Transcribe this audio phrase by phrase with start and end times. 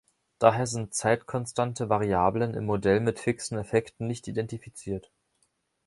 [0.39, 5.11] Daher sind zeitkonstante Variablen im Modell mit fixen Effekten nicht identifiziert.